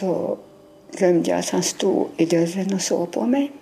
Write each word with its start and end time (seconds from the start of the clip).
så 0.00 0.38
glömde 0.92 1.30
jag 1.30 1.38
att 1.38 1.50
han 1.50 1.62
stod 1.62 2.06
i 2.16 2.26
dörren 2.26 2.74
och 2.74 2.82
såg 2.82 3.10
på 3.10 3.26
mig. 3.26 3.52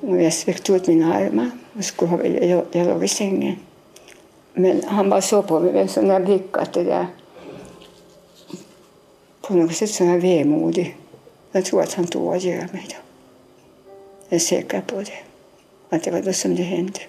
Och 0.00 0.22
jag 0.22 0.32
sträckte 0.32 0.72
ut 0.72 0.86
mina 0.86 1.14
armar 1.14 1.50
och 1.76 1.84
skulle 1.84 2.10
ha, 2.10 2.24
jag, 2.24 2.64
jag 2.72 2.86
låg 2.86 3.04
i 3.04 3.08
sängen. 3.08 3.56
Men 4.52 4.82
han 4.84 5.10
bara 5.10 5.22
såg 5.22 5.48
på 5.48 5.60
mig 5.60 5.72
med 5.72 5.82
en 5.82 5.88
sån 5.88 6.08
där 6.08 6.20
blick 6.20 6.56
att 6.56 6.72
det 6.72 6.84
där 6.84 7.06
på 9.40 9.54
något 9.54 9.76
sätt 9.76 10.00
var 10.00 10.06
jag 10.06 10.18
vemodig. 10.18 10.96
Jag 11.52 11.64
tror 11.64 11.82
att 11.82 11.94
han 11.94 12.06
tog 12.06 12.34
adjö 12.34 12.66
mig 12.72 12.86
då. 12.88 12.96
Jag 14.28 14.36
är 14.36 14.38
säker 14.38 14.80
på 14.80 14.96
det. 14.96 15.22
Att 15.88 16.04
det 16.04 16.10
var 16.10 16.22
då 16.22 16.32
som 16.32 16.54
det 16.54 16.62
hände. 16.62 17.00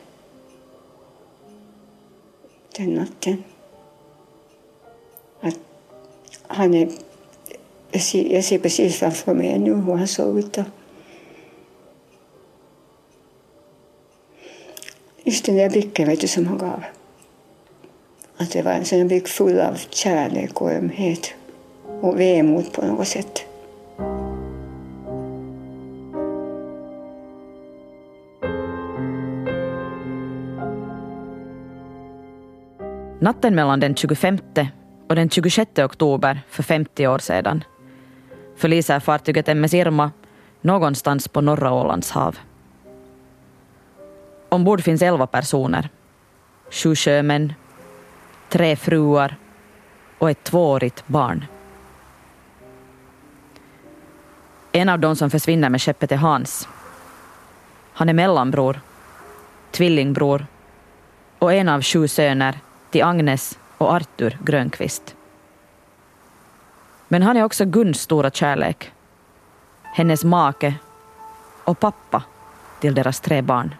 Den 2.77 2.93
natten. 2.93 3.43
Att 5.41 5.59
han 6.47 6.73
är, 6.73 6.91
jag 7.91 8.01
ser, 8.01 8.33
jag 8.33 8.43
ser 8.43 8.59
precis 8.59 8.99
framför 8.99 9.33
mig 9.33 9.59
nu 9.59 9.73
hur 9.73 9.95
han 9.95 10.07
såg 10.07 10.39
ut 10.39 10.53
då. 10.53 10.63
Just 15.23 15.45
den 15.45 15.55
där 15.55 15.69
blicken 15.69 16.07
vet 16.07 16.21
du, 16.21 16.27
som 16.27 16.47
han 16.47 16.57
gav. 16.57 16.83
Att 18.37 18.51
det 18.51 18.61
var 18.61 18.71
en 18.71 18.85
sån 18.85 19.07
blick 19.07 19.27
full 19.27 19.59
av 19.59 19.77
kärlek 19.89 20.61
och 20.61 20.71
ömhet 20.71 21.33
och 22.01 22.19
vemod 22.19 22.73
på 22.73 22.85
något 22.85 23.07
sätt. 23.07 23.45
Natten 33.19 33.55
mellan 33.55 33.79
den 33.79 33.95
25 33.95 34.37
och 35.09 35.15
den 35.15 35.29
26 35.29 35.79
oktober 35.79 36.41
för 36.49 36.63
50 36.63 37.07
år 37.07 37.19
sedan 37.19 37.63
förliser 38.57 38.99
fartyget 38.99 39.47
MS 39.47 39.73
Irma 39.73 40.11
någonstans 40.61 41.27
på 41.27 41.41
norra 41.41 41.73
Ålands 41.73 42.11
hav. 42.11 42.37
Ombord 44.49 44.83
finns 44.83 45.01
elva 45.01 45.27
personer. 45.27 45.89
Sju 46.71 46.95
sjömän, 46.95 47.53
tre 48.49 48.75
fruar 48.75 49.35
och 50.17 50.29
ett 50.29 50.43
tvåårigt 50.43 51.07
barn. 51.07 51.45
En 54.71 54.89
av 54.89 54.99
de 54.99 55.15
som 55.15 55.29
försvinner 55.29 55.69
med 55.69 55.81
skeppet 55.81 56.11
är 56.11 56.17
Hans. 56.17 56.67
Han 57.93 58.09
är 58.09 58.13
mellanbror, 58.13 58.81
tvillingbror 59.71 60.45
och 61.39 61.53
en 61.53 61.69
av 61.69 61.81
sju 61.81 62.07
söner 62.07 62.59
till 62.89 63.03
Agnes 63.03 63.59
och 63.77 63.93
Artur 63.93 64.37
Grönqvist. 64.43 65.15
Men 67.11 67.23
han 67.23 67.37
är 67.37 67.43
också 67.43 67.65
Guns 67.65 68.01
stora 68.01 68.31
kärlek, 68.31 68.91
hennes 69.83 70.23
make 70.23 70.73
och 71.63 71.79
pappa 71.79 72.23
till 72.79 72.95
deras 72.95 73.19
tre 73.19 73.41
barn. 73.41 73.75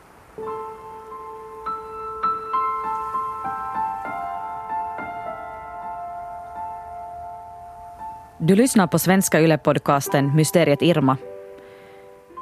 Du 8.38 8.56
lyssnar 8.56 8.88
på 8.88 9.00
svenska 9.00 9.42
Yle-podcasten 9.42 10.36
Mysteriet 10.36 10.82
Irma. 10.82 11.18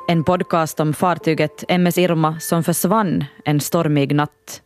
En 0.08 0.24
podcast 0.24 0.80
om 0.80 0.94
fartyget 0.94 1.64
MS 1.68 1.98
Irma 1.98 2.40
som 2.40 2.64
försvann 2.64 3.26
en 3.46 3.60
stormig 3.60 4.16
natt 4.16 4.62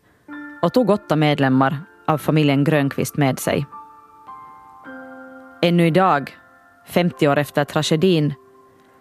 och 0.61 0.73
tog 0.73 0.89
åtta 0.89 1.15
medlemmar 1.15 1.77
av 2.07 2.17
familjen 2.17 2.63
Grönqvist 2.63 3.17
med 3.17 3.39
sig. 3.39 3.65
Ännu 5.63 5.87
idag, 5.87 6.37
50 6.87 7.27
år 7.27 7.37
efter 7.37 7.65
tragedin, 7.65 8.33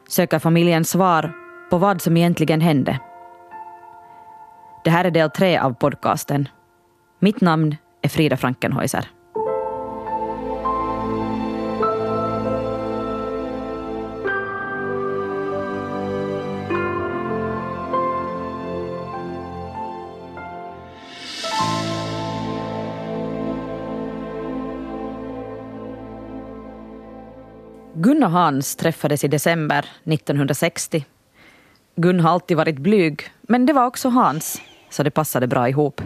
söker 0.09 0.39
familjen 0.39 0.85
svar 0.85 1.33
på 1.71 1.79
vad 1.79 2.03
som 2.03 2.17
egentligen 2.17 2.61
hände. 2.61 2.99
Det 4.85 4.91
här 4.91 5.05
är 5.05 5.11
del 5.11 5.31
tre 5.31 5.59
av 5.59 5.75
podcasten. 5.75 6.49
Mitt 7.19 7.41
namn 7.41 7.77
är 8.03 8.09
Frida 8.09 8.37
Frankenhäuser. 8.37 9.09
Gun 28.23 28.27
och 28.27 28.41
Hans 28.41 28.77
träffades 28.77 29.25
i 29.25 29.29
december 29.29 29.79
1960. 29.79 31.05
Gun 31.97 32.21
har 32.21 32.31
alltid 32.31 32.57
varit 32.57 32.79
blyg, 32.79 33.23
men 33.43 33.67
det 33.67 33.73
var 33.73 33.87
också 33.87 34.09
Hans, 34.09 34.61
så 34.91 35.03
det 35.03 35.11
passade 35.11 35.47
bra 35.47 35.69
ihop. 35.69 36.01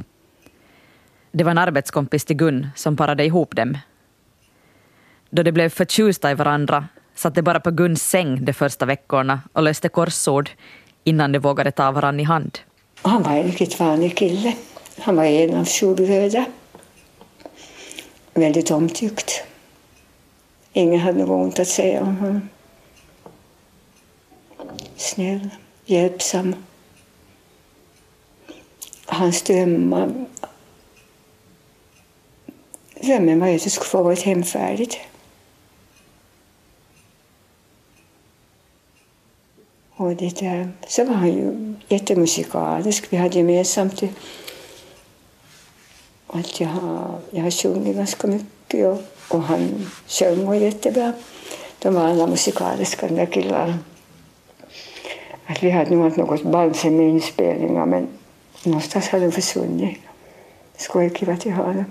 Det 1.32 1.44
var 1.44 1.50
en 1.50 1.59
arbetskompis 1.59 2.25
till 2.25 2.37
Gun 2.37 2.69
som 2.76 2.97
parade 2.97 3.25
ihop 3.25 3.56
dem. 3.56 3.78
Då 5.31 5.43
de 5.43 5.53
blev 5.53 5.69
förtjusta 5.69 6.31
i 6.31 6.34
varandra 6.34 6.88
satt 7.15 7.34
de 7.34 7.43
bara 7.43 7.60
på 7.60 7.71
Guns 7.71 8.10
säng 8.10 8.44
de 8.44 8.53
första 8.53 8.87
veckorna 8.87 9.41
och 9.53 9.62
löste 9.62 9.88
korsord 9.88 10.50
innan 11.05 11.32
de 11.32 11.38
vågade 11.38 11.71
ta 11.71 11.91
varandra 11.91 12.22
i 12.22 12.25
hand. 12.25 12.59
Han 13.03 13.22
var 13.22 13.32
en 13.32 13.43
riktigt 13.43 13.81
vanlig 13.81 14.16
kille. 14.16 14.55
Han 14.99 15.16
var 15.16 15.25
en 15.25 15.55
av 15.55 15.66
sju 15.66 15.94
bröder. 15.94 16.44
Väldigt 18.34 18.71
omtyckt. 18.71 19.45
Ingen 20.76 21.00
hade 21.00 21.19
något 21.19 21.31
ont 21.31 21.59
att 21.59 21.69
säga 21.69 22.03
om 22.03 22.16
honom. 22.16 22.48
Snäll, 24.97 25.48
hjälpsam. 25.84 26.54
Hans 29.06 29.42
drömmar... 29.42 30.26
Drömmen 33.00 33.41
var 33.41 33.48
att 33.48 33.64
det 33.64 33.70
skulle 33.70 33.88
få 33.88 34.03
vara 34.03 34.12
ett 34.12 34.22
hem 34.22 34.44
färdigt. 34.44 34.98
Och 39.91 40.16
det 40.16 40.41
där, 40.41 40.72
så 40.88 41.04
var 41.04 41.14
han 41.14 41.32
ju 41.32 41.75
jättemusikalisk. 41.88 43.12
Vi 43.12 43.16
hade 43.16 43.38
gemensamt 43.38 44.03
att 46.26 46.60
jag 46.60 46.69
har, 46.69 47.20
jag 47.31 47.43
har 47.43 47.50
sjungit 47.50 47.97
ganska 47.97 48.26
mycket 48.26 48.56
och 48.75 49.03
och 49.28 49.43
han 49.43 49.91
sjöng 50.06 50.44
jättebra. 50.54 51.12
De 51.78 51.94
var 51.94 52.04
alla 52.09 52.27
musikaliska, 52.27 53.09
de 53.09 53.15
där 53.15 53.27
killarna. 53.27 53.78
Att 55.47 55.62
vi 55.62 55.71
hade 55.71 55.91
nog 55.91 56.04
haft 56.04 56.16
något 56.16 56.43
band 56.43 56.76
sen 56.76 56.97
med 56.97 57.09
inspelningar 57.09 57.87
men 57.87 58.09
någonstans 58.65 59.09
hade 59.09 59.25
de 59.25 59.32
försvunnit. 59.32 59.99
Det 60.76 60.82
skulle 60.82 61.05
vara. 61.56 61.84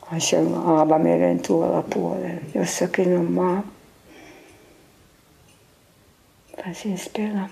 Han 0.00 0.20
sjöng 0.20 0.54
Aba 0.54 0.98
mer 0.98 1.20
än 1.22 1.38
tåla 1.38 1.82
på 1.82 2.16
det. 2.22 2.58
Jossakin 2.58 3.18
och 3.18 3.24
Fanns 6.62 6.86
inspelat. 6.86 7.50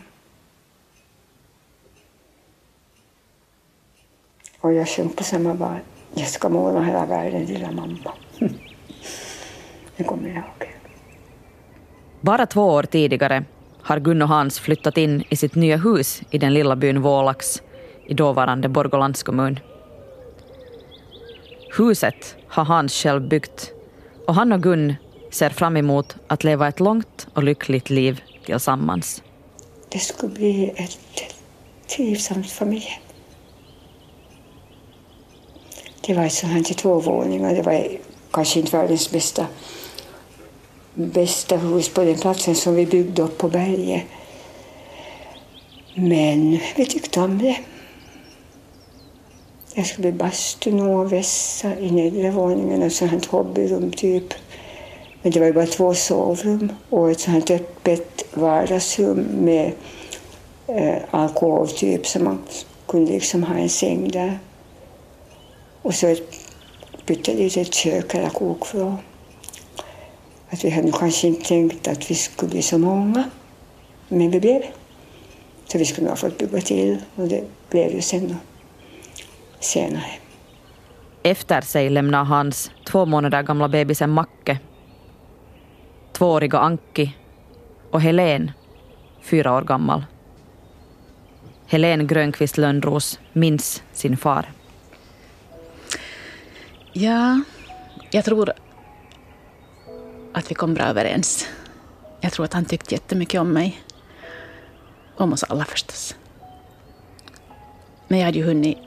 Och 4.61 4.73
jag 4.73 4.89
sjöng 4.89 5.09
på 5.09 5.25
samma 5.25 5.55
band. 5.55 5.96
Jag 6.15 6.29
ska 6.29 6.49
måla 6.49 6.81
hela 6.81 7.07
världen, 7.07 7.45
lilla 7.45 7.73
mamma. 7.73 8.13
Det 9.97 10.05
kommer 10.05 10.29
jag 10.29 10.37
ihåg. 10.37 10.77
Bara 12.21 12.47
två 12.47 12.63
år 12.63 12.83
tidigare 12.83 13.45
har 13.83 14.01
Gun 14.01 14.23
och 14.23 14.29
Hans 14.29 14.61
flyttat 14.61 14.97
in 14.97 15.25
i 15.29 15.37
sitt 15.37 15.55
nya 15.55 15.77
hus 15.77 16.23
i 16.31 16.39
den 16.39 16.55
lilla 16.55 16.77
byn 16.77 17.03
Vålax 17.03 17.63
i 18.07 18.15
dåvarande 18.15 18.69
Borgålands 18.69 19.23
kommun. 19.23 19.61
Huset 21.77 22.37
har 22.49 22.65
Hans 22.65 22.95
själv 22.95 23.29
byggt 23.29 23.73
och 24.27 24.35
han 24.35 24.53
och 24.53 24.63
Gun 24.63 24.95
ser 25.31 25.51
fram 25.51 25.77
emot 25.77 26.17
att 26.27 26.45
leva 26.45 26.69
ett 26.69 26.81
långt 26.81 27.27
och 27.35 27.43
lyckligt 27.43 27.91
liv 27.91 28.21
tillsammans. 28.45 29.23
Det 29.89 29.99
skulle 29.99 30.33
bli 30.33 30.73
ett 30.77 30.99
trivsamt 31.97 32.51
familjehem. 32.51 33.06
Det 36.07 36.15
var 36.15 36.25
ett 36.25 36.33
sånt 36.33 36.53
här 36.53 36.63
till 36.63 36.77
två 36.77 37.01
våningar. 37.01 37.55
Det 37.55 37.63
var 37.63 37.89
kanske 38.31 38.61
inte 38.61 38.77
världens 38.77 39.11
bästa, 39.11 39.47
bästa 40.95 41.57
hus 41.57 41.89
på 41.89 42.05
den 42.05 42.19
platsen 42.19 42.55
som 42.55 42.75
vi 42.75 42.87
byggde 42.87 43.23
upp 43.23 43.39
på 43.39 43.49
berget. 43.49 44.03
Men 45.95 46.59
vi 46.77 46.87
tyckte 46.87 47.21
om 47.21 47.39
det. 47.39 47.59
Det 49.75 49.85
skulle 49.85 50.13
bli 50.13 50.19
bastu 50.19 50.73
och 50.73 51.13
vässa 51.13 51.79
i 51.79 51.91
nedre 51.91 52.31
våningen 52.31 52.83
och 52.83 52.93
sånt 52.93 53.27
hobbyrum 53.27 53.93
typ. 53.93 54.35
Men 55.23 55.33
det 55.33 55.41
var 55.41 55.47
ju 55.47 55.53
bara 55.53 55.67
två 55.67 55.95
sovrum 55.95 56.73
och 56.91 57.11
ett 57.11 57.21
sånt 57.21 57.51
öppet 57.51 58.25
vardagsrum 58.35 59.19
med 59.19 59.73
eh, 60.67 60.97
alkov 61.11 61.67
typ 61.67 62.07
så 62.07 62.19
man 62.19 62.39
kunde 62.87 63.13
liksom 63.13 63.43
ha 63.43 63.55
en 63.55 63.69
säng 63.69 64.11
där. 64.11 64.39
Och 65.87 65.95
så 65.95 66.07
ett 66.07 66.23
pyttelitet 67.07 67.75
kök 67.75 68.15
eller 68.15 68.29
kokvrå. 68.29 68.97
Att 70.51 70.65
vi 70.65 70.71
hade 70.71 70.93
kanske 70.93 71.27
inte 71.27 71.49
tänkt 71.49 71.89
att 71.89 72.11
vi 72.11 72.15
skulle 72.15 72.51
bli 72.51 72.63
så 72.63 72.79
många. 72.79 73.25
Men 74.09 74.31
vi 74.31 74.41
blev. 74.41 74.63
Så 75.67 75.79
vi 75.79 75.85
skulle 75.85 76.09
ha 76.09 76.17
fått 76.17 76.39
bygga 76.39 76.61
till 76.61 76.99
och 77.15 77.29
det 77.29 77.45
blev 77.71 77.93
ju 77.93 78.01
sen 78.01 78.37
senare. 79.61 80.11
Efter 81.23 81.61
sig 81.61 81.91
lämnar 81.91 82.25
hans 82.25 82.71
två 82.87 83.07
månader 83.07 83.43
gamla 83.43 83.69
bebisen 83.69 84.11
Macke, 84.11 84.59
tvååriga 86.13 86.59
Anki 86.59 87.17
och 87.91 88.01
Helen, 88.01 88.51
fyra 89.23 89.57
år 89.57 89.63
gammal. 89.63 90.05
Helen 91.67 92.07
Grönqvist 92.07 92.59
Lönnros 92.59 93.21
minns 93.33 93.83
sin 93.93 94.17
far. 94.17 94.47
Ja, 96.99 97.41
jag 98.11 98.25
tror 98.25 98.53
att 100.33 100.51
vi 100.51 100.55
kom 100.55 100.75
bra 100.75 100.85
överens. 100.85 101.49
Jag 102.21 102.33
tror 102.33 102.45
att 102.45 102.53
han 102.53 102.65
tyckte 102.65 102.95
jättemycket 102.95 103.41
om 103.41 103.53
mig. 103.53 103.81
Om 105.17 105.33
oss 105.33 105.43
alla 105.43 105.65
förstås. 105.65 106.17
Men 108.09 108.19
jag 108.19 108.27
hade 108.27 108.39
ju 108.39 108.45
hunnit 108.45 108.79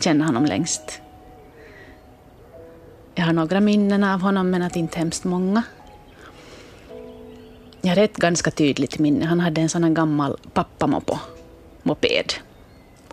känna 0.00 0.26
honom 0.26 0.44
längst. 0.44 1.00
Jag 3.14 3.24
har 3.24 3.32
några 3.32 3.60
minnen 3.60 4.04
av 4.04 4.20
honom, 4.20 4.50
men 4.50 4.62
att 4.62 4.76
inte 4.76 4.98
hemskt 4.98 5.24
många. 5.24 5.62
Jag 7.80 7.96
har 7.96 8.02
ett 8.02 8.16
ganska 8.16 8.50
tydligt 8.50 8.98
minne. 8.98 9.26
Han 9.26 9.40
hade 9.40 9.60
en 9.60 9.68
sån 9.68 9.84
här 9.84 9.90
gammal 9.90 10.38
pappamopo, 10.52 11.18
moped. 11.82 12.32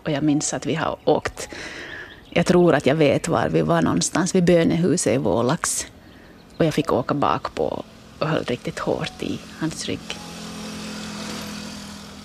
Och 0.02 0.10
jag 0.10 0.22
minns 0.22 0.54
att 0.54 0.66
vi 0.66 0.74
har 0.74 0.98
åkt 1.04 1.48
jag 2.34 2.46
tror 2.46 2.74
att 2.74 2.86
jag 2.86 2.94
vet 2.94 3.28
var 3.28 3.48
vi 3.48 3.62
var 3.62 3.82
någonstans, 3.82 4.34
vid 4.34 4.44
bönehuset 4.44 5.14
i 5.14 5.16
Vålax. 5.16 5.86
Och 6.56 6.64
jag 6.64 6.74
fick 6.74 6.92
åka 6.92 7.14
bak 7.14 7.54
på 7.54 7.84
och 8.18 8.28
höll 8.28 8.44
riktigt 8.44 8.78
hårt 8.78 9.22
i 9.22 9.40
hans 9.60 9.86
rygg. 9.86 10.18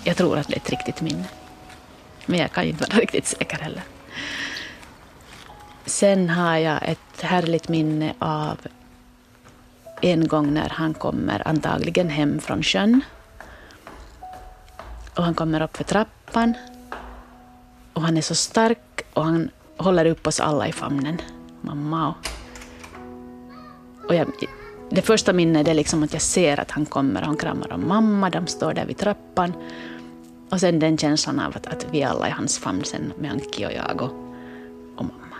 Jag 0.04 0.16
tror 0.16 0.38
att 0.38 0.48
det 0.48 0.54
är 0.54 0.60
ett 0.60 0.70
riktigt 0.70 1.00
minne. 1.00 1.24
Men 2.26 2.38
jag 2.38 2.52
kan 2.52 2.64
ju 2.64 2.70
inte 2.70 2.84
vara 2.84 2.98
riktigt 3.00 3.26
säker 3.26 3.58
heller. 3.58 3.82
Sen 5.86 6.30
har 6.30 6.56
jag 6.56 6.88
ett 6.88 7.20
härligt 7.20 7.68
minne 7.68 8.14
av 8.18 8.58
en 10.00 10.28
gång 10.28 10.54
när 10.54 10.68
han 10.68 10.94
kommer 10.94 11.48
antagligen 11.48 12.10
hem 12.10 12.40
från 12.40 12.62
sjön. 12.62 13.00
Och 15.16 15.24
han 15.24 15.34
kommer 15.34 15.62
upp 15.62 15.76
för 15.76 15.84
trappan. 15.84 16.54
Och 17.92 18.02
han 18.02 18.16
är 18.16 18.22
så 18.22 18.34
stark 18.34 19.04
och 19.12 19.24
han 19.24 19.50
håller 19.78 20.04
upp 20.04 20.26
oss 20.26 20.40
alla 20.40 20.68
i 20.68 20.72
famnen, 20.72 21.16
mamma 21.60 22.08
och... 22.08 22.26
och 24.08 24.14
jag, 24.14 24.28
det 24.90 25.02
första 25.02 25.32
minnet 25.32 25.68
är 25.68 25.74
liksom 25.74 26.02
att 26.02 26.12
jag 26.12 26.22
ser 26.22 26.60
att 26.60 26.70
han 26.70 26.86
kommer 26.86 27.20
och 27.20 27.26
han 27.26 27.36
kramar 27.36 27.72
om 27.72 27.88
mamma, 27.88 28.30
de 28.30 28.46
står 28.46 28.74
där 28.74 28.86
vid 28.86 28.96
trappan. 28.96 29.52
Och 30.50 30.60
sen 30.60 30.78
den 30.78 30.98
känslan 30.98 31.40
av 31.40 31.56
att, 31.56 31.66
att 31.66 31.86
vi 31.90 32.02
alla 32.02 32.26
är 32.26 32.30
i 32.30 32.32
hans 32.32 32.58
famn 32.58 32.84
sen 32.84 33.12
med 33.18 33.30
Anki 33.30 33.66
och 33.66 33.72
jag 33.72 34.02
och, 34.02 34.10
och 34.96 35.04
mamma. 35.04 35.36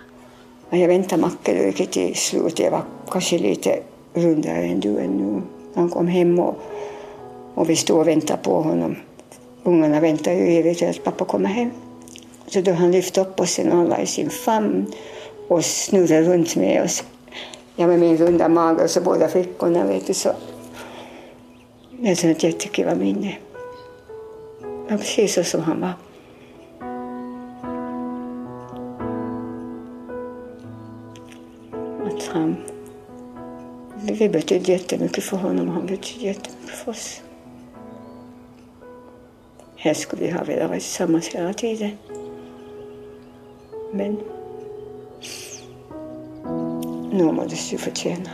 Jag 0.71 0.89
väntade 0.89 1.23
Macke 1.23 1.73
till 1.73 2.15
slut. 2.17 2.59
Jag 2.59 2.71
var 2.71 2.83
kanske 3.11 3.39
lite 3.39 3.81
rundare 4.15 4.65
än 4.65 4.81
du 4.81 4.99
ännu. 4.99 5.43
Han 5.75 5.89
kom 5.89 6.07
hem 6.07 6.39
och, 6.39 6.63
och 7.55 7.71
vi 7.71 7.77
stod 7.77 7.99
och 7.99 8.09
väntade 8.09 8.43
på 8.43 8.63
honom. 8.63 8.97
Ungarna 9.63 10.01
väntar 10.01 10.33
ju 10.33 10.59
evigt 10.59 10.83
att 10.83 11.05
pappa 11.05 11.25
kommer 11.25 11.49
hem. 11.49 11.71
Så 12.49 12.61
då 12.61 12.73
han 12.73 12.91
lyfte 12.91 13.21
upp 13.21 13.41
oss 13.41 13.59
och 13.59 13.89
la 13.89 14.01
i 14.01 14.07
sin 14.07 14.31
famn 14.31 14.93
och 15.49 15.65
snurrade 15.65 16.23
runt 16.23 16.57
med 16.57 16.83
oss. 16.83 17.05
Jag 17.77 17.89
med 17.89 17.99
min 17.99 18.17
runda 18.17 18.49
mage 18.49 18.85
och 18.85 18.91
så 18.91 19.01
båda 19.01 19.29
flickorna. 19.29 19.85
Vet 19.85 20.07
du, 20.07 20.15
så. 20.15 20.33
Det 21.91 22.25
är 22.25 22.31
ett 22.31 22.43
jättekul 22.43 22.97
minne. 22.97 23.37
Det 24.61 24.91
var 24.91 24.99
precis 24.99 25.35
så 25.35 25.45
som 25.45 25.61
han 25.61 25.81
var. 25.81 25.93
Att 32.07 32.23
han, 32.27 32.57
vi 34.03 34.29
betydde 34.29 34.73
jättemycket 34.73 35.25
för 35.25 35.37
honom 35.37 35.69
och 35.69 35.75
han 35.75 35.87
betydde 35.87 36.25
jättemycket 36.25 36.75
för 36.75 36.91
oss. 36.91 37.21
Här 39.77 39.95
skulle 39.95 40.25
vi 40.25 40.31
ha 40.31 40.45
velat 40.45 40.69
vara 40.69 40.79
tillsammans 40.79 41.29
hela 41.29 41.53
tiden. 41.53 41.91
Men 43.93 44.19
nu 47.13 47.33
måste 47.33 47.75
du 47.75 47.79
förtjäna. 47.79 48.31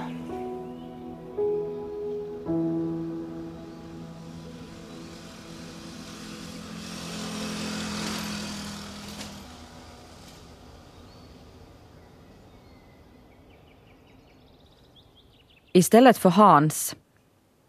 Istället 15.72 16.18
för 16.18 16.30
Hans 16.30 16.96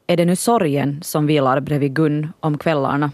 är 0.07 0.17
det 0.17 0.25
nu 0.25 0.35
sorgen 0.35 1.03
som 1.03 1.27
vilar 1.27 1.59
bredvid 1.59 1.93
Gun 1.95 2.33
om 2.39 2.57
kvällarna. 2.57 3.11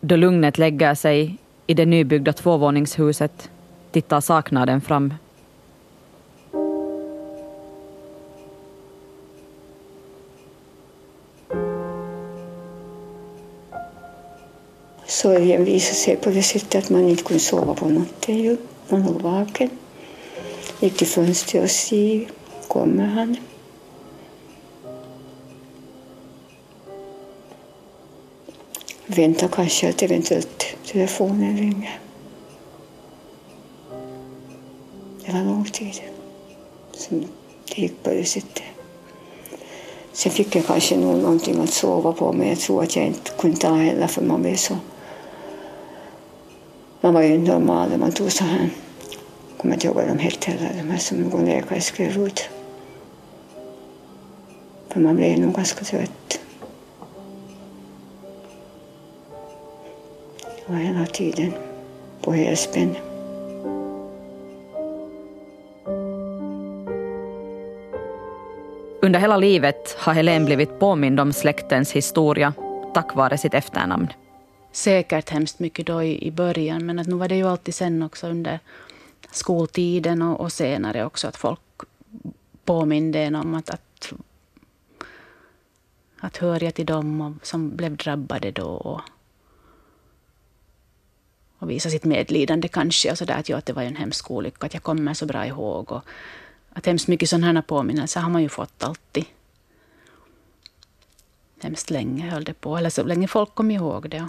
Då 0.00 0.16
lugnet 0.16 0.58
lägger 0.58 0.94
sig 0.94 1.38
i 1.66 1.74
det 1.74 1.86
nybyggda 1.86 2.32
tvåvåningshuset 2.32 3.50
tittar 3.90 4.20
saknaden 4.20 4.80
fram. 4.80 5.14
Sorgen 15.06 15.64
visade 15.64 15.94
sig 15.94 16.16
på 16.16 16.30
det 16.30 16.42
sättet 16.42 16.84
att 16.84 16.90
man 16.90 17.08
inte 17.08 17.22
kunde 17.22 17.40
sova 17.40 17.74
på 17.74 17.88
natten. 17.88 18.58
Man 18.88 19.02
låg 19.02 19.20
vaken. 19.20 19.70
Gick 20.80 20.96
till 20.96 21.06
fönstret 21.06 21.64
och 21.64 21.70
se, 21.70 22.26
kommer 22.68 23.06
han? 23.06 23.36
Vänta 29.16 29.48
kanske 29.48 29.88
att 29.88 30.02
eventuellt 30.02 30.64
telefonen 30.86 31.56
ringer. 31.56 32.00
Det 35.26 35.32
var 35.32 35.44
lång 35.44 35.64
tid 35.64 36.00
som 36.92 37.20
det 37.20 37.82
gick 37.82 38.02
på 38.02 38.10
det 38.10 38.24
sättet. 38.24 38.62
Sen 40.12 40.32
fick 40.32 40.56
jag 40.56 40.66
kanske 40.66 40.96
nog 40.96 41.22
någonting 41.22 41.60
att 41.60 41.70
sova 41.70 42.12
på 42.12 42.32
men 42.32 42.48
jag 42.48 42.58
tror 42.58 42.82
att 42.82 42.96
jag 42.96 43.06
inte 43.06 43.30
kunde 43.38 43.56
ta 43.56 43.74
heller 43.74 44.06
för 44.06 44.22
man 44.22 44.42
blev 44.42 44.56
så... 44.56 44.76
Man 47.00 47.14
var 47.14 47.22
ju 47.22 47.34
inte 47.34 47.52
normal 47.52 47.98
man 47.98 48.12
tog 48.12 48.32
så 48.32 48.44
här... 48.44 48.70
Jag 49.48 49.58
kommer 49.58 49.74
inte 49.74 49.86
ihåg 49.86 49.96
vad 49.96 50.08
de 50.08 50.18
hette 50.18 50.50
heller, 50.50 50.82
de 50.82 50.90
här 50.90 50.98
som 50.98 51.18
någon 51.18 51.44
läkare 51.44 51.80
skrev 51.80 52.26
ut. 52.26 52.48
För 54.88 55.00
man 55.00 55.16
blev 55.16 55.38
nog 55.38 55.54
ganska 55.54 55.84
trött. 55.84 56.40
Var 60.66 60.76
hela 60.76 61.06
tiden 61.06 61.52
på 62.20 62.32
helspänn. 62.32 62.96
Under 69.02 69.20
hela 69.20 69.36
livet 69.36 69.96
har 69.98 70.14
Helen 70.14 70.44
blivit 70.44 70.78
påmind 70.78 71.20
om 71.20 71.32
släktens 71.32 71.92
historia 71.92 72.52
tack 72.94 73.14
vare 73.14 73.38
sitt 73.38 73.54
efternamn. 73.54 74.08
Säkert 74.72 75.30
hemskt 75.30 75.58
mycket 75.58 75.86
då 75.86 76.02
i, 76.02 76.30
början, 76.30 76.86
men 76.86 76.98
att 76.98 77.06
nu 77.06 77.14
var 77.14 77.28
det 77.28 77.36
ju 77.36 77.48
alltid 77.48 77.74
sen 77.74 78.02
också 78.02 78.26
under 78.26 78.60
skoltiden 79.30 80.22
och, 80.22 80.40
och 80.40 80.52
senare 80.52 81.04
också 81.04 81.28
att 81.28 81.36
folk 81.36 81.60
påminde 82.64 83.18
en 83.18 83.34
om 83.34 83.54
att, 83.54 83.70
att, 83.70 84.12
att 86.20 86.36
hör 86.36 86.64
jag 86.64 86.74
till 86.74 86.86
dem 86.86 87.40
som 87.42 87.76
blev 87.76 87.96
drabbade 87.96 88.50
då 88.50 89.02
och, 91.64 91.70
visa 91.70 91.90
sitt 91.90 92.04
medlidande 92.04 92.68
kanske. 92.68 93.10
Och 93.10 93.18
så 93.18 93.24
där, 93.24 93.34
att, 93.34 93.48
ja, 93.48 93.56
att 93.56 93.66
det 93.66 93.72
var 93.72 93.82
en 93.82 93.96
hemsk 93.96 94.30
olycka, 94.30 94.66
att 94.66 94.74
jag 94.74 94.82
kommer 94.82 95.14
så 95.14 95.26
bra 95.26 95.46
ihåg. 95.46 95.92
Och 95.92 96.04
att 96.72 96.86
hemskt 96.86 97.08
mycket 97.08 97.28
sådana 97.28 97.46
här 97.46 97.62
påminnelser 97.62 98.20
har 98.20 98.30
man 98.30 98.42
ju 98.42 98.48
fått 98.48 98.84
alltid. 98.84 99.24
Hemskt 101.62 101.90
länge 101.90 102.30
höll 102.30 102.44
det 102.44 102.54
på, 102.54 102.76
eller 102.76 102.90
så 102.90 103.02
länge 103.02 103.28
folk 103.28 103.54
kom 103.54 103.70
ihåg 103.70 104.10
det. 104.10 104.28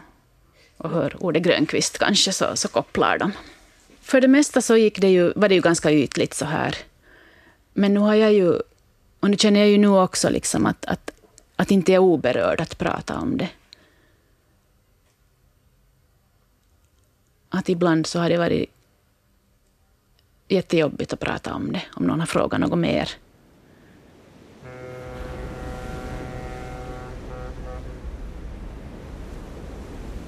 Och 0.77 0.89
hör 0.89 1.23
ordet 1.23 1.43
Grönqvist 1.43 1.97
kanske, 1.97 2.33
så, 2.33 2.55
så 2.55 2.67
kopplar 2.67 3.17
de. 3.17 3.31
För 4.01 4.21
det 4.21 4.27
mesta 4.27 4.61
så 4.61 4.77
gick 4.77 5.01
det 5.01 5.09
ju, 5.09 5.33
var 5.35 5.49
det 5.49 5.55
ju 5.55 5.61
ganska 5.61 5.91
ytligt 5.91 6.33
så 6.33 6.45
här. 6.45 6.77
Men 7.73 7.93
nu 7.93 7.99
har 7.99 8.15
jag 8.15 8.33
ju, 8.33 8.59
och 9.19 9.29
nu 9.29 9.37
känner 9.37 9.59
jag 9.59 9.69
ju 9.69 9.77
nu 9.77 9.87
också 9.87 10.29
liksom 10.29 10.65
att, 10.65 10.85
att, 10.85 11.11
att 11.55 11.71
inte 11.71 11.93
är 11.93 11.99
oberörd 11.99 12.61
att 12.61 12.77
prata 12.77 13.19
om 13.19 13.37
det. 13.37 13.49
att 17.55 17.69
ibland 17.69 18.07
så 18.07 18.19
har 18.19 18.29
det 18.29 18.37
varit 18.37 18.69
jättejobbigt 20.47 21.13
att 21.13 21.19
prata 21.19 21.53
om 21.53 21.71
det, 21.71 21.81
om 21.93 22.05
någon 22.05 22.19
har 22.19 22.27
frågat 22.27 22.59
något 22.59 22.79
mer. 22.79 23.09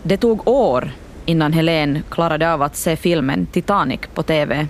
Det 0.03 0.17
tog 0.17 0.47
år 0.47 0.91
innan 1.25 1.53
Helen 1.53 2.03
klarade 2.09 2.53
av 2.53 2.61
att 2.61 2.75
se 2.75 2.95
filmen 2.95 3.45
Titanic 3.45 3.99
på 4.13 4.23
TV. 4.23 4.67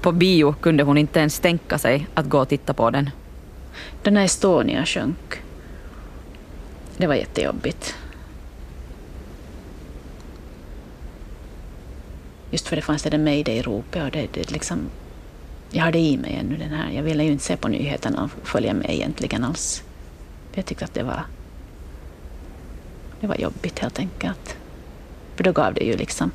På 0.00 0.12
bio 0.12 0.54
kunde 0.60 0.82
hon 0.82 0.98
inte 0.98 1.20
ens 1.20 1.40
tänka 1.40 1.78
sig 1.78 2.06
att 2.14 2.26
gå 2.26 2.38
och 2.38 2.48
titta 2.48 2.74
på 2.74 2.90
den. 2.90 3.10
Den 4.02 4.16
här 4.16 4.24
Estonia 4.24 4.84
sjönk. 4.86 5.42
Det 6.96 7.06
var 7.06 7.14
jättejobbigt. 7.14 7.94
Just 12.50 12.68
för 12.68 12.76
det 12.76 12.82
fanns 12.82 13.02
det 13.02 13.10
där 13.10 13.18
mayday-ropet 13.18 14.04
och 14.04 14.10
det, 14.10 14.28
det 14.32 14.50
liksom, 14.50 14.90
jag 15.70 15.82
hade 15.82 15.98
i 15.98 16.16
mig 16.16 16.34
ännu 16.34 16.56
den 16.56 16.70
här. 16.70 16.90
Jag 16.90 17.02
ville 17.02 17.24
ju 17.24 17.32
inte 17.32 17.44
se 17.44 17.56
på 17.56 17.68
nyheterna 17.68 18.24
och 18.24 18.48
följa 18.48 18.74
med 18.74 18.90
egentligen 18.90 19.44
alls. 19.44 19.82
Jag 20.54 20.66
tyckte 20.66 20.84
att 20.84 20.94
det 20.94 21.02
var, 21.02 21.22
det 23.20 23.26
var 23.26 23.36
jobbigt 23.36 23.78
helt 23.78 23.98
enkelt. 23.98 24.56
För 25.36 25.44
då 25.44 25.52
gav 25.52 25.74
det 25.74 25.84
ju 25.84 25.96
liksom 25.96 26.30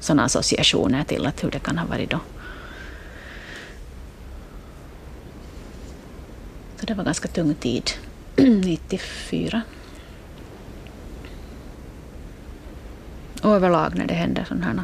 sådana 0.00 0.24
associationer 0.24 1.04
till 1.04 1.26
att 1.26 1.44
hur 1.44 1.50
det 1.50 1.58
kan 1.58 1.78
ha 1.78 1.86
varit 1.86 2.10
då. 2.10 2.20
Så 6.80 6.86
det 6.86 6.94
var 6.94 7.04
ganska 7.04 7.28
tung 7.28 7.54
tid, 7.54 7.90
94. 8.36 9.62
Överlag 13.42 13.94
när 13.94 14.06
det 14.06 14.14
händer 14.14 14.44
sådana 14.44 14.66
här 14.66 14.82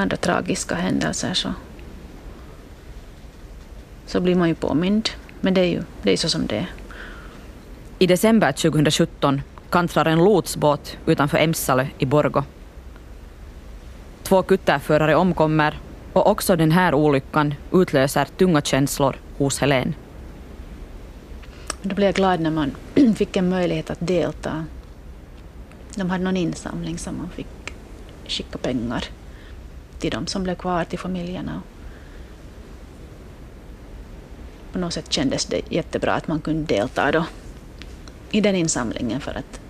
andra 0.00 0.16
tragiska 0.16 0.74
händelser 0.74 1.34
så, 1.34 1.54
så 4.06 4.20
blir 4.20 4.34
man 4.34 4.48
ju 4.48 4.54
påmind. 4.54 5.08
Men 5.40 5.54
det 5.54 5.60
är 5.60 5.68
ju 5.68 5.82
det 6.02 6.12
är 6.12 6.16
så 6.16 6.28
som 6.28 6.46
det 6.46 6.56
är. 6.56 6.66
I 7.98 8.06
december 8.06 8.52
2017 8.52 9.42
kantrar 9.70 10.04
en 10.04 10.24
lotsbåt 10.24 10.96
utanför 11.06 11.38
Emsalö 11.38 11.86
i 11.98 12.06
Borgo. 12.06 12.42
Två 14.22 14.42
kutterförare 14.42 15.14
omkommer 15.14 15.78
och 16.12 16.30
också 16.30 16.56
den 16.56 16.72
här 16.72 16.94
olyckan 16.94 17.54
utlöser 17.72 18.28
tunga 18.36 18.60
känslor 18.60 19.16
hos 19.38 19.58
Helen. 19.58 19.94
Då 21.82 21.94
blev 21.94 22.06
jag 22.06 22.14
glad 22.14 22.40
när 22.40 22.50
man 22.50 22.76
fick 23.16 23.36
en 23.36 23.48
möjlighet 23.48 23.90
att 23.90 23.98
delta. 24.00 24.64
De 25.94 26.10
hade 26.10 26.24
någon 26.24 26.36
insamling 26.36 26.98
som 26.98 27.18
man 27.18 27.30
fick 27.30 27.74
skicka 28.26 28.58
pengar 28.58 29.04
till 29.98 30.10
de 30.10 30.26
som 30.26 30.42
blev 30.42 30.54
kvar, 30.54 30.84
till 30.84 30.98
familjerna. 30.98 31.62
På 34.72 34.78
något 34.78 34.92
sätt 34.92 35.12
kändes 35.12 35.46
det 35.46 35.60
jättebra 35.68 36.14
att 36.14 36.28
man 36.28 36.40
kunde 36.40 36.74
delta 36.74 37.12
då 37.12 37.24
i 38.30 38.40
den 38.40 38.54
insamlingen 38.54 39.20
för 39.20 39.34
att 39.34 39.60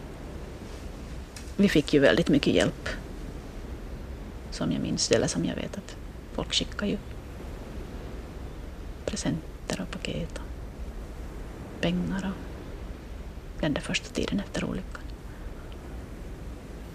vi 1.56 1.68
fick 1.68 1.94
ju 1.94 2.00
väldigt 2.00 2.28
mycket 2.28 2.54
hjälp. 2.54 2.88
Som 4.50 4.72
jag 4.72 4.82
minns 4.82 5.10
eller 5.10 5.26
som 5.26 5.44
jag 5.44 5.56
vet 5.56 5.78
att 5.78 5.96
folk 6.32 6.54
skickar 6.54 6.86
ju 6.86 6.98
presenter 9.04 9.80
och 9.80 9.90
paket 9.90 10.38
och 10.38 11.80
pengar 11.80 12.32
och 12.32 13.60
den 13.60 13.74
där 13.74 13.80
första 13.80 14.08
tiden 14.08 14.40
efter 14.40 14.64
olyckan. 14.64 15.03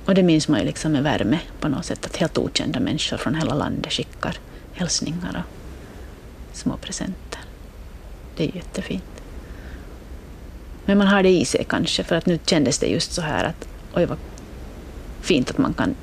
Och 0.09 0.15
det 0.15 0.23
minns 0.23 0.47
man 0.47 0.59
ju 0.59 0.65
liksom 0.65 0.91
med 0.91 1.03
värme 1.03 1.39
på 1.59 1.67
något 1.67 1.85
sätt 1.85 2.05
att 2.05 2.17
helt 2.17 2.37
okända 2.37 2.79
människor 2.79 3.17
från 3.17 3.35
hela 3.35 3.53
landet 3.53 3.93
skickar 3.93 4.37
hälsningar 4.73 5.43
och 5.45 6.57
små 6.57 6.77
presenter. 6.77 7.39
Det 8.35 8.43
är 8.43 8.55
jättefint. 8.55 9.23
Men 10.85 10.97
man 10.97 11.07
har 11.07 11.23
det 11.23 11.29
i 11.29 11.45
sig 11.45 11.65
kanske 11.69 12.03
för 12.03 12.15
att 12.15 12.25
nu 12.25 12.39
kändes 12.45 12.79
det 12.79 12.87
just 12.87 13.11
så 13.11 13.21
här 13.21 13.43
att 13.43 13.67
oj 13.93 14.05
vad 14.05 14.17
fint 15.21 15.49
att 15.49 15.57
man 15.57 15.73
kan 15.73 15.95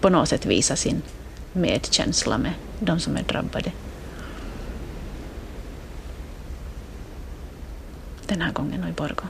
på 0.00 0.08
något 0.08 0.28
sätt 0.28 0.46
visa 0.46 0.76
sin 0.76 1.02
medkänsla 1.52 2.38
med 2.38 2.52
de 2.78 3.00
som 3.00 3.16
är 3.16 3.22
drabbade. 3.22 3.72
Den 8.26 8.40
här 8.40 8.52
gången 8.52 8.82
och 8.82 8.88
i 8.88 8.92
Borgå. 8.92 9.24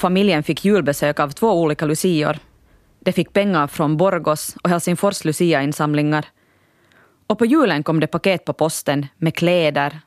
Familjen 0.00 0.42
fick 0.42 0.64
julbesök 0.64 1.20
av 1.20 1.30
två 1.30 1.62
olika 1.62 1.86
lucior. 1.86 2.38
De 3.00 3.12
fick 3.12 3.32
pengar 3.32 3.66
från 3.66 3.96
Borgos 3.96 4.56
och 4.62 4.70
Helsingfors 4.70 5.24
luciainsamlingar. 5.24 6.26
Och 7.26 7.38
på 7.38 7.46
julen 7.46 7.82
kom 7.82 8.00
det 8.00 8.06
paket 8.06 8.44
på 8.44 8.52
posten 8.52 9.06
med 9.16 9.34
kläder, 9.34 10.00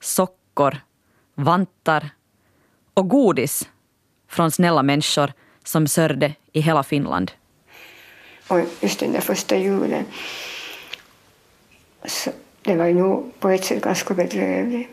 sockor, 0.00 0.76
vantar 1.34 2.10
och 2.94 3.08
godis 3.08 3.68
från 4.28 4.50
snälla 4.50 4.82
människor 4.82 5.32
som 5.64 5.86
Sörde 5.86 6.34
i 6.52 6.60
hela 6.60 6.82
Finland. 6.82 7.32
Och 8.48 8.60
just 8.80 9.00
den 9.00 9.12
där 9.12 9.20
första 9.20 9.56
julen, 9.56 10.04
så 12.04 12.30
det 12.62 12.76
var 12.76 12.86
ju 12.86 12.94
nog 12.94 13.40
på 13.40 13.48
ett 13.48 13.64
sätt 13.64 13.82
ganska 13.82 14.14
bedrövligt. 14.14 14.88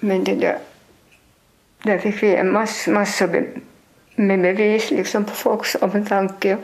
Men 0.00 0.24
det 0.24 0.34
där, 0.34 0.58
där 1.84 1.98
fick 1.98 2.22
vi 2.22 2.42
mass, 2.42 2.86
massor 2.86 3.46
med 4.16 4.42
bevis 4.42 4.90
liksom 4.90 5.24
på 5.24 5.30
folks 5.30 5.74
omtanke. 5.80 6.58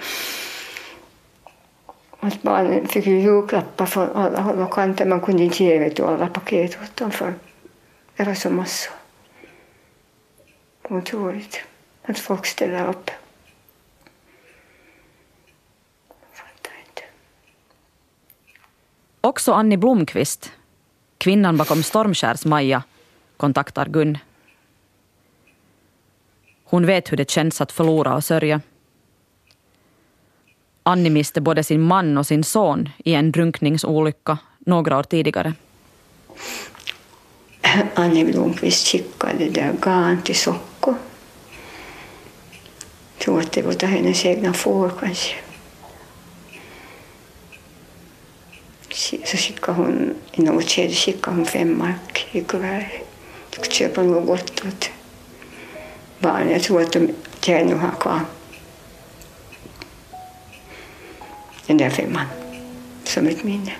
Att 2.20 2.42
barnen 2.42 2.88
fick 2.88 3.06
ju 3.06 3.20
julklappar 3.20 3.86
från 3.86 4.10
alla 4.10 4.40
håll 4.40 4.58
och 4.58 4.72
kanter. 4.72 5.06
Man 5.06 5.20
kunde 5.20 5.42
inte 5.42 5.64
ge 5.64 6.02
alla 6.02 6.26
paket 6.26 6.78
åt 6.82 6.96
dem 6.96 7.10
för 7.10 7.34
det 8.16 8.24
var 8.24 8.34
så 8.34 8.50
massor. 8.50 8.92
Otroligt 10.82 11.60
att 12.02 12.18
folk 12.18 12.46
ställer 12.46 12.88
upp. 12.88 13.10
Också 19.22 19.52
Annie 19.52 19.76
Blomqvist, 19.76 20.52
kvinnan 21.18 21.56
bakom 21.56 21.82
Stormskärs-Maja, 21.82 22.82
kontaktar 23.36 23.86
Gun. 23.86 24.18
Hon 26.70 26.86
vet 26.86 27.12
hur 27.12 27.16
det 27.16 27.30
känns 27.30 27.60
att 27.60 27.72
förlora 27.72 28.14
och 28.14 28.24
sörja. 28.24 28.60
Annie 30.82 31.10
miste 31.10 31.40
både 31.40 31.64
sin 31.64 31.80
man 31.80 32.18
och 32.18 32.26
sin 32.26 32.44
son 32.44 32.88
i 33.04 33.14
en 33.14 33.32
drunkningsolycka 33.32 34.38
några 34.58 34.98
år 34.98 35.02
tidigare. 35.02 35.54
Annie 37.94 38.24
Blomqvist 38.24 38.86
skickade 38.86 39.48
där 39.48 39.72
garn 39.80 40.22
till 40.22 40.36
Socko. 40.36 40.94
Jag 43.16 43.24
tror 43.24 43.40
att 43.40 43.52
det 43.52 43.62
var 43.62 43.86
hennes 43.86 44.24
egna 44.24 44.52
får 44.52 44.90
kanske. 45.00 45.34
Så 49.24 49.36
skickade 49.36 49.78
hon, 49.78 50.14
i 50.32 50.42
något 50.42 50.70
skede 50.70 50.94
skickade 50.94 51.36
hon 51.36 51.46
fem 51.46 51.78
mark 51.78 52.28
i 52.32 52.40
kuvert. 52.40 52.90
Skulle 53.50 53.70
köpa 53.70 54.02
något 54.02 54.26
gott 54.26 54.64
åt 54.66 54.90
barnen. 56.20 56.50
Jag 56.50 56.62
tror 56.62 56.82
att 56.82 56.92
de 56.92 57.14
ännu 57.46 57.74
har 57.74 57.90
kvar 57.90 58.20
den 61.66 61.76
där 61.76 61.90
femman 61.90 62.26
som 63.04 63.26
ett 63.26 63.44
minne. 63.44 63.72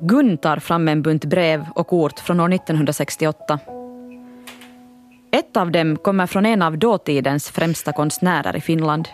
Gun 0.00 0.38
tar 0.38 0.56
fram 0.56 0.88
en 0.88 1.02
bunt 1.02 1.24
brev 1.24 1.66
och 1.74 1.86
kort 1.86 2.18
från 2.18 2.40
år 2.40 2.52
1968. 2.52 3.58
Ett 5.30 5.56
av 5.56 5.70
dem 5.70 5.96
kommer 5.96 6.26
från 6.26 6.46
en 6.46 6.62
av 6.62 6.78
dåtidens 6.78 7.50
främsta 7.50 7.92
konstnärer 7.92 8.56
i 8.56 8.60
Finland. 8.60 9.08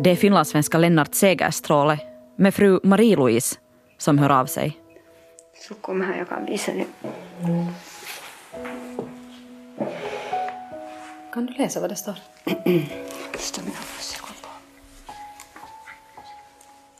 Det 0.00 0.10
är 0.10 0.16
finlandssvenska 0.16 0.78
Lennart 0.78 1.14
Segerstråle 1.14 1.98
med 2.36 2.54
fru 2.54 2.80
Marie-Louise 2.82 3.58
som 3.98 4.18
hör 4.18 4.30
av 4.30 4.46
sig. 4.46 4.76
Så 5.68 5.74
kom 5.74 6.00
här, 6.00 6.18
jag 6.18 6.28
kan 6.28 6.46
visa 6.46 6.72
det. 6.72 6.86
Kan 11.36 11.46
du 11.46 11.52
läsa 11.52 11.80
vad 11.80 11.90
det 11.90 11.96
står? 11.96 12.14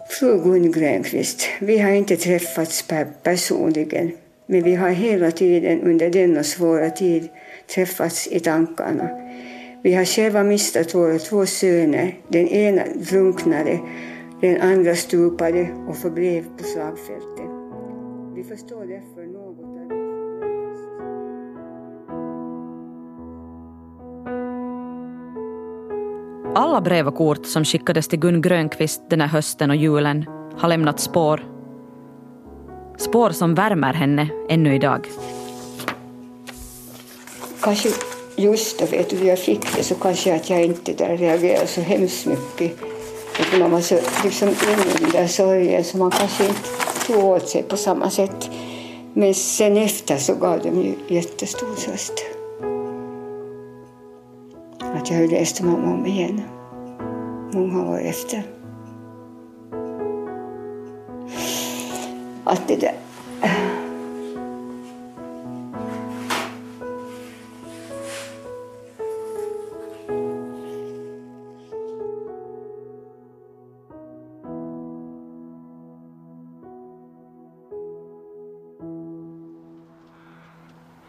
Fru 0.09 0.43
Gun 0.43 0.73
Grönqvist, 0.73 1.49
vi 1.61 1.79
har 1.79 1.91
inte 1.91 2.17
träffats 2.17 2.89
personligen, 3.23 4.13
men 4.47 4.63
vi 4.63 4.75
har 4.75 4.91
hela 4.91 5.31
tiden 5.31 5.81
under 5.83 6.11
denna 6.11 6.43
svåra 6.43 6.91
tid 6.91 7.29
träffats 7.75 8.27
i 8.27 8.41
tankarna. 8.41 9.09
Vi 9.83 9.95
har 9.95 10.05
själva 10.05 10.43
mistat 10.43 10.95
våra 10.95 11.19
två 11.19 11.47
söner. 11.47 12.19
Den 12.29 12.49
ena 12.49 12.83
drunknade, 12.95 13.79
den 14.41 14.61
andra 14.61 14.95
stupade 14.95 15.69
och 15.89 15.97
förblev 15.97 16.45
på 16.59 16.65
slagfältet. 16.65 17.51
Vi 18.37 18.45
förstår 18.45 18.87
därför 18.87 19.36
Alla 26.59 26.81
brev 26.81 27.09
och 27.09 27.15
kort 27.15 27.47
som 27.47 27.65
skickades 27.65 28.09
till 28.09 28.19
Gun 28.19 28.43
Grönqvist 28.43 29.03
den 29.11 29.21
här 29.21 29.29
hösten 29.29 29.71
och 29.71 29.77
julen 29.77 30.25
har 30.59 30.69
lämnat 30.69 31.01
spår. 31.01 31.45
Spår 32.99 33.31
som 33.31 33.55
värmer 33.55 33.93
henne 33.93 34.29
ännu 34.49 34.75
idag. 34.75 35.09
kanske 37.61 37.89
just 38.37 38.79
då 38.79 38.87
vet 38.87 39.11
du, 39.11 39.27
jag 39.27 39.39
fick 39.39 39.77
det 39.77 39.83
så 39.83 39.95
kanske 39.95 40.35
att 40.35 40.51
jag 40.51 40.65
inte 40.65 40.93
där 40.93 41.17
reagerade 41.17 41.67
så 41.67 41.81
hemskt 41.81 42.27
mycket. 42.27 42.79
Att 43.41 43.59
man 43.61 43.71
var 43.71 43.81
så 43.81 43.99
liksom 44.25 44.49
inne 44.49 44.95
i 44.95 45.03
den 45.03 45.11
där 45.11 45.27
sorgen 45.27 45.85
så 45.85 45.99
man 45.99 46.11
kanske 46.11 46.47
inte 46.47 46.61
tog 47.07 47.25
åt 47.25 47.49
sig 47.49 47.63
på 47.63 47.77
samma 47.77 48.11
sätt. 48.11 48.51
Men 49.15 49.35
sen 49.35 49.77
efter 49.77 50.17
så 50.17 50.35
gav 50.35 50.61
de 50.63 50.83
ju 50.83 50.95
jättestor 51.09 51.75
tröst. 51.75 52.36
Att 55.07 55.13
jag 55.13 55.21
har 55.21 55.29
läst 55.29 55.61
om 55.61 55.85
om 55.85 56.07
igen. 56.07 56.43
Många 57.53 57.91
år 57.91 58.01
efter. 58.01 58.43
Att 62.45 62.69
det 62.69 62.77
där 62.77 62.95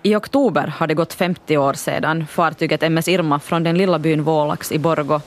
I 0.07 0.15
oktober 0.15 0.67
har 0.67 0.87
det 0.87 0.93
gått 0.93 1.13
50 1.13 1.57
år 1.57 1.73
sedan 1.73 2.27
fartyget 2.27 2.83
MS 2.83 3.07
Irma 3.07 3.39
från 3.39 3.63
den 3.63 3.77
lilla 3.77 3.99
byn 3.99 4.23
Vålax 4.23 4.71
i 4.71 4.79
Borgo 4.79 5.21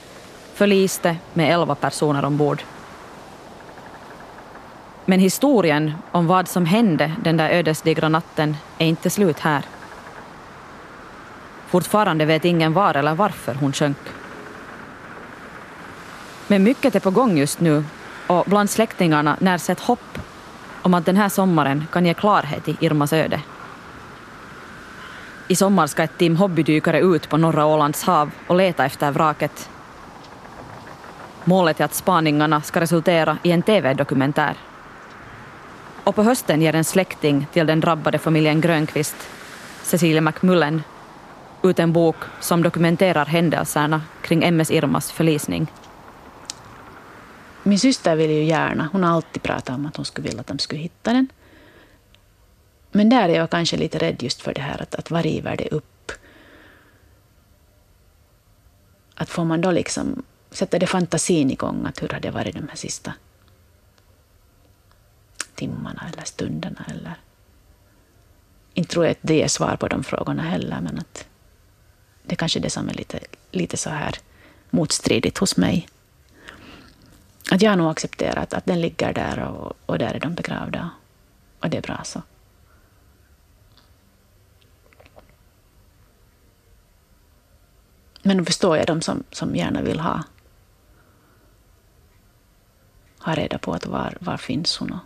förliste 0.55 1.17
med 1.35 1.55
11 1.55 1.75
personer 1.75 2.25
ombord. 2.25 2.63
Men 5.05 5.21
historien 5.21 5.93
om 6.13 6.27
vad 6.27 6.49
som 6.49 6.67
hände 6.67 7.13
den 7.25 7.37
där 7.37 7.51
ödesdigra 7.51 8.09
natten 8.09 8.57
är 8.79 8.87
inte 8.87 9.11
slut 9.11 9.39
här. 9.39 9.65
Fortfarande 11.69 12.25
vet 12.25 12.45
ingen 12.45 12.73
var 12.73 12.95
eller 12.95 13.15
varför 13.15 13.55
hon 13.55 13.73
sjönk. 13.73 13.99
Men 16.47 16.63
mycket 16.63 16.95
är 16.95 17.01
på 17.01 17.11
gång 17.11 17.39
just 17.39 17.61
nu 17.61 17.85
och 18.27 18.45
bland 18.47 18.71
släktingarna 18.71 19.37
närs 19.41 19.71
ett 19.71 19.81
hopp 19.81 20.19
om 20.83 20.95
att 20.95 21.07
den 21.07 21.17
här 21.17 21.29
sommaren 21.29 21.87
kan 21.93 22.07
ge 22.07 22.15
klarhet 22.15 22.69
i 22.69 22.77
Irmas 22.81 23.13
öde. 23.13 23.41
I 25.51 25.57
sommar 25.57 25.87
ska 25.87 26.03
ett 26.03 26.19
team 26.19 26.37
hobbydykare 26.37 27.01
ut 27.01 27.29
på 27.29 27.37
norra 27.37 27.67
Ålands 27.67 28.03
hav 28.03 28.31
och 28.47 28.57
leta 28.57 28.85
efter 28.85 29.11
vraket. 29.11 29.71
Målet 31.45 31.81
är 31.81 31.85
att 31.85 31.95
spaningarna 31.95 32.63
ska 32.63 32.81
resultera 32.81 33.39
i 33.43 33.53
en 33.53 33.63
TV-dokumentär. 33.63 34.55
Och 36.05 36.15
på 36.15 36.23
hösten 36.23 36.63
ger 36.63 36.75
en 36.75 36.85
släkting 36.85 37.47
till 37.53 37.67
den 37.67 37.81
drabbade 37.81 38.19
familjen 38.19 38.61
Grönqvist, 38.61 39.17
Cecilia 39.83 40.21
McMullen, 40.21 40.83
ut 41.63 41.79
en 41.79 41.93
bok 41.93 42.17
som 42.41 42.63
dokumenterar 42.63 43.27
händelserna 43.27 44.03
kring 44.23 44.43
MS 44.45 44.71
Irmas 44.71 45.13
förlisning. 45.13 45.73
Min 47.63 47.79
syster 47.79 48.17
vill 48.17 48.31
ju 48.31 48.45
gärna, 48.45 48.89
hon 48.93 49.05
har 49.05 49.15
alltid 49.15 49.43
pratat 49.43 49.77
om 49.77 49.87
att 49.87 49.97
hon 49.97 50.05
skulle 50.05 50.29
vilja 50.29 50.41
att 50.41 50.47
de 50.47 50.59
skulle 50.59 50.81
hitta 50.81 51.13
den. 51.13 51.29
Men 52.91 53.09
där 53.09 53.29
är 53.29 53.35
jag 53.35 53.51
kanske 53.51 53.77
lite 53.77 53.99
rädd 53.99 54.23
just 54.23 54.43
för 54.43 54.55
det 54.55 54.61
här 54.61 54.83
att, 54.83 54.95
att 54.95 55.11
vad 55.11 55.23
river 55.23 55.57
det 55.57 55.69
upp? 55.69 56.13
Att 59.15 59.29
får 59.29 59.45
man 59.45 59.61
då 59.61 59.71
liksom, 59.71 60.23
sätta 60.51 60.79
det 60.79 60.87
fantasin 60.87 61.51
igång, 61.51 61.87
att 61.87 62.03
hur 62.03 62.09
har 62.09 62.21
det 62.21 62.31
varit 62.31 62.55
de 62.55 62.69
här 62.69 62.77
sista 62.77 63.13
timmarna 65.61 66.03
eller 66.13 66.25
stunderna 66.25 66.85
eller... 66.89 67.15
Inte 68.75 68.91
tror 68.91 69.05
jag 69.05 69.13
att 69.13 69.19
det 69.21 69.43
är 69.43 69.49
svar 69.49 69.77
på 69.77 69.89
de 69.89 70.05
frågorna 70.05 70.43
heller, 70.43 70.81
men 70.81 70.99
att 70.99 71.27
det 72.23 72.35
är 72.35 72.37
kanske 72.37 72.59
är 72.59 72.63
det 72.63 72.71
som 72.71 72.89
är 72.89 72.95
lite, 72.95 73.21
lite 73.51 73.77
så 73.77 73.91
här 73.91 74.15
motstridigt 74.71 75.39
hos 75.39 75.57
mig. 75.57 75.89
Att 77.51 77.63
jag 77.63 77.79
nog 77.79 77.91
accepterat 77.91 78.55
att 78.55 78.67
den 78.67 78.81
ligger 78.81 79.13
där 79.13 79.39
och, 79.39 79.73
och 79.87 79.99
där 79.99 80.15
är 80.15 80.21
de 80.21 80.35
begravda. 80.35 80.91
Och 81.61 81.71
det 81.71 81.77
är 81.77 81.83
bra 81.83 82.01
så. 82.05 82.23
Men 88.23 88.37
då 88.37 88.45
förstår 88.45 88.77
jag 88.77 88.87
de 88.87 89.01
som, 89.01 89.25
som 89.31 89.57
gärna 89.57 89.83
vill 89.83 90.01
ha, 90.01 90.23
ha 93.19 93.35
reda 93.35 93.59
på 93.59 93.73
att 93.73 93.87
var, 93.87 94.17
var 94.21 94.37
finns 94.37 94.79
hon 94.79 94.93
och, 94.93 94.99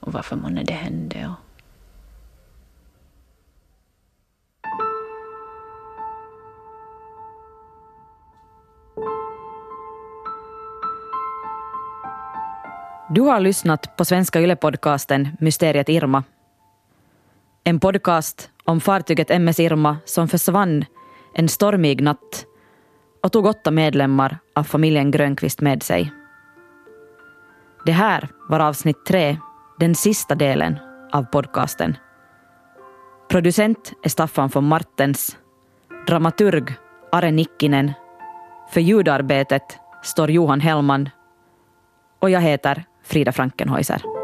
och 0.00 0.12
varför 0.12 0.36
månne 0.36 0.64
det 0.64 0.72
hände. 0.72 1.26
Och. 1.28 1.48
Du 13.10 13.20
har 13.20 13.40
lyssnat 13.40 13.96
på 13.96 14.04
Svenska 14.04 14.40
Yle-podcasten 14.40 15.28
Mysteriet 15.40 15.88
Irma. 15.88 16.24
En 17.64 17.80
podcast 17.80 18.50
om 18.64 18.80
fartyget 18.80 19.30
MS 19.30 19.60
Irma 19.60 19.96
som 20.04 20.28
försvann 20.28 20.84
en 21.32 21.48
stormig 21.48 22.02
natt 22.02 22.46
och 23.22 23.32
tog 23.32 23.46
åtta 23.46 23.70
medlemmar 23.70 24.38
av 24.54 24.62
familjen 24.62 25.10
Grönqvist 25.10 25.60
med 25.60 25.82
sig. 25.82 26.12
Det 27.84 27.92
här 27.92 28.28
var 28.48 28.60
avsnitt 28.60 29.06
tre, 29.06 29.36
den 29.78 29.94
sista 29.94 30.34
delen 30.34 30.78
av 31.12 31.22
podcasten. 31.22 31.96
Producent 33.28 33.92
är 34.02 34.08
Staffan 34.08 34.50
von 34.54 34.64
Martens, 34.64 35.36
dramaturg 36.06 36.74
Are 37.12 37.30
Nikkinen, 37.30 37.92
för 38.70 38.80
ljudarbetet 38.80 39.78
står 40.02 40.30
Johan 40.30 40.60
Hellman 40.60 41.08
och 42.18 42.30
jag 42.30 42.40
heter 42.40 42.84
Frida 43.04 43.32
Frankenhäuser. 43.32 44.17